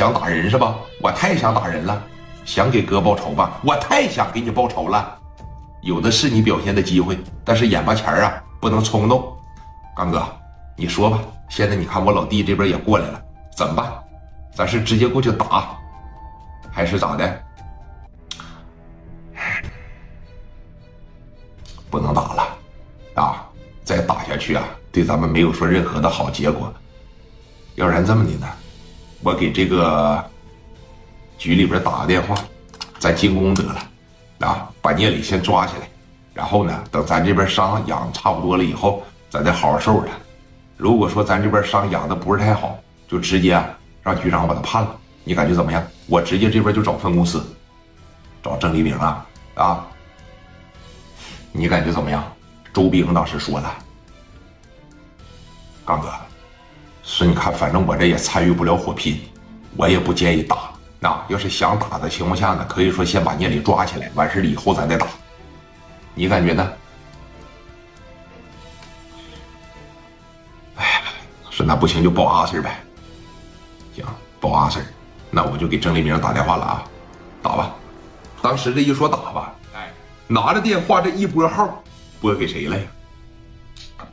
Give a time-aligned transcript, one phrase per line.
[0.00, 0.76] 想打人是吧？
[1.02, 2.02] 我太想打人了，
[2.46, 3.60] 想给哥报仇吧？
[3.62, 5.18] 我太想给你报仇了，
[5.82, 9.36] 有的是你表现的机会，但是眼巴前啊，不能冲动。
[9.94, 10.26] 刚哥，
[10.74, 13.22] 你说吧，现在你看我老弟这边也过来了，
[13.54, 13.92] 怎么办？
[14.54, 15.76] 咱是直接过去打，
[16.72, 17.42] 还是咋的？
[21.90, 22.48] 不能打了，
[23.16, 23.46] 啊！
[23.84, 26.72] 再打下去啊，对咱们没有说任何的好结果。
[27.74, 28.46] 要不然这么的呢，
[29.22, 30.24] 我给这个
[31.36, 32.34] 局里边打个电话，
[32.98, 35.88] 咱进攻得了，啊，把聂磊先抓起来，
[36.32, 40.12] 然后呢，等咱这边伤养差不多了以后，咱再好好收拾他。
[40.76, 43.62] 如果说咱这边伤养的不是太好，就直接
[44.02, 44.96] 让局长把他判了。
[45.24, 45.86] 你感觉怎么样？
[46.06, 47.44] 我直接这边就找分公司，
[48.42, 49.86] 找郑黎明啊，啊。
[51.52, 52.24] 你感觉怎么样？
[52.72, 53.68] 周兵当时说的
[55.84, 56.08] ：“刚哥，
[57.10, 59.20] 说你看，反正我这也参与不了火拼，
[59.76, 60.70] 我也不建议打。
[61.00, 65.08] 那要是想打的情况下呢，可以说先把聂磊抓起来，完事了以后咱再打。
[66.14, 66.72] 你感觉呢？”
[70.76, 71.02] 哎呀，
[71.50, 72.80] 说那不行就报阿 Sir 呗。
[73.92, 74.04] 行，
[74.40, 74.84] 报阿 Sir，
[75.30, 76.84] 那我就给郑黎明打电话了啊，
[77.42, 77.74] 打吧。
[78.40, 79.52] 当时这一说打吧。
[79.74, 79.90] 哎
[80.28, 81.82] 拿着电话这一拨号，
[82.20, 82.84] 拨给谁了呀？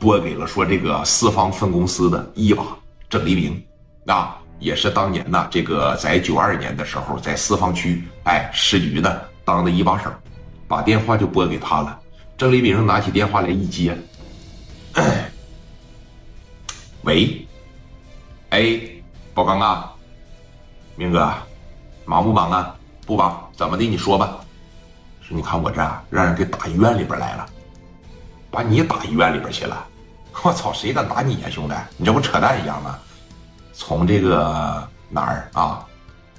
[0.00, 2.64] 拨给了说这个四方分公司的一把
[3.08, 3.64] 郑黎明，
[4.06, 10.10] 啊，也是当年呢这个在九二年的时候在四方区哎市局的当的一把手，
[10.66, 11.98] 把电话就拨给他了。
[12.36, 13.96] 郑黎明拿起电话来一接，
[17.02, 17.46] 喂，
[18.50, 18.80] 哎，
[19.34, 19.92] 宝刚啊，
[20.96, 21.32] 明哥，
[22.04, 22.74] 忙不忙啊？
[23.06, 23.84] 不忙，怎么的？
[23.84, 24.38] 你说吧。
[25.20, 25.76] 说你看我这
[26.10, 27.48] 让人给打医院里边来了，
[28.50, 29.86] 把你打医院里边去了，
[30.44, 31.74] 我操，谁敢打你呀，兄弟？
[31.96, 32.96] 你这不扯淡一样吗？
[33.72, 35.84] 从这个哪儿啊，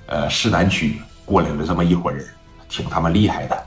[0.08, 2.26] 呃，市南区过来了这么一伙人，
[2.70, 3.64] 挺他妈厉害的，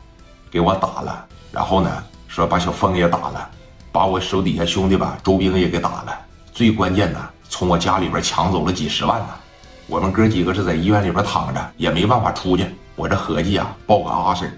[0.51, 3.51] 给我打了，然后呢，说把小峰也打了，
[3.93, 6.19] 把我手底下兄弟吧，周兵也给打了，
[6.53, 9.29] 最关键的，从我家里边抢走了几十万呢。
[9.87, 14.51] 我们哥几个是在医院里边躺着，也没办法出去，我这合计啊，报个阿 Sir。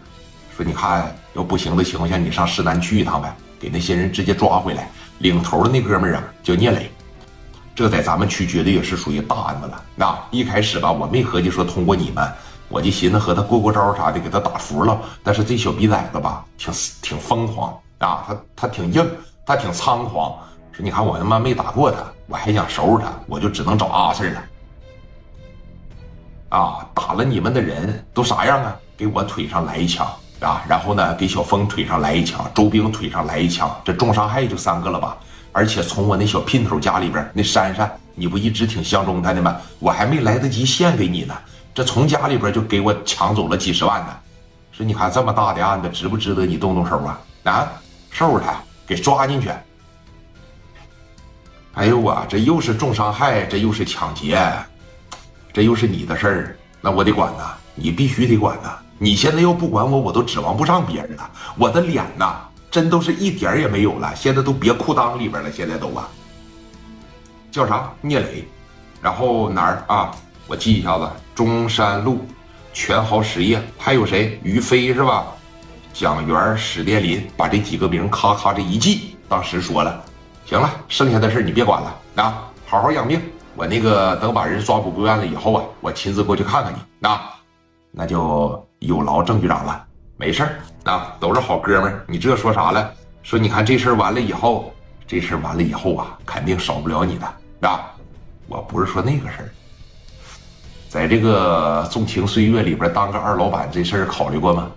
[0.57, 4.91] 说你看，要不行的情况下，你上市南去一趟呗，给那些人直接抓回来。
[5.21, 6.91] 领头的那哥们儿啊，叫聂磊，
[7.75, 9.83] 这在咱们区绝对也是属于大案子了。
[9.97, 12.31] 那一开始吧，我没合计说通过你们，
[12.69, 15.01] 我就寻思和他过过招啥的，给他打服了。
[15.23, 19.09] 但是这小逼崽子吧，挺挺疯狂啊，他他挺硬，
[19.47, 20.37] 他挺猖狂。
[20.73, 24.45] 说你看我他妈没打过他，我还想收拾他，我就只能找阿 Sir 了。
[26.51, 28.77] 啊，打了你们的人都啥样啊？
[28.97, 30.07] 给我腿上来一枪。
[30.45, 35.17] 啊，然后呢，给小峰腿上来一枪，周兵腿上来一枪，这重伤害就三个了吧？
[35.53, 39.57] 而且从我那小姘头家里边，那珊珊，你不一直挺相中他的吗？
[39.79, 41.35] 我还没来得及献给你呢，
[41.75, 44.15] 这从家里边就给我抢走了几十万呢。
[44.73, 47.21] 说你看这么大的案子，值不值得你动动手啊？
[47.45, 47.69] 啊，
[48.11, 48.57] 收拾他，
[48.87, 49.51] 给抓进去。
[51.75, 54.41] 哎呦我这又是重伤害，这又是抢劫，
[55.53, 58.79] 这又是你的事儿，那我得管呐，你必须得管呐。
[59.05, 61.31] 你现在要不管我，我都指望不上别人了。
[61.59, 62.37] 我的脸呐，
[62.71, 65.53] 真都是一点也没有了，现在都别裤裆里边了。
[65.53, 66.09] 现在都啊，
[67.51, 67.93] 叫啥？
[68.01, 68.49] 聂磊，
[69.03, 70.11] 然后哪儿啊？
[70.47, 72.25] 我记一下子，中山路
[72.73, 74.41] 全豪实业，还有谁？
[74.43, 75.27] 于飞是吧？
[75.93, 79.15] 蒋元、史殿林，把这几个名咔咔这一记。
[79.29, 80.03] 当时说了，
[80.47, 83.21] 行了，剩下的事你别管了啊，好好养病。
[83.55, 87.35] 我那个等把人抓捕归案了以后啊，我亲自过去看看你啊，
[87.91, 88.64] 那就。
[88.85, 89.85] 有劳郑局长了，
[90.17, 92.05] 没事儿啊，都是好哥们儿。
[92.07, 92.93] 你这说啥了？
[93.23, 94.73] 说你看这事儿完了以后，
[95.07, 97.91] 这事儿完了以后啊，肯定少不了你的啊。
[98.47, 99.49] 我不是说那个事儿，
[100.89, 104.71] 在这个纵情岁月里边当个二老板这事儿考虑过吗？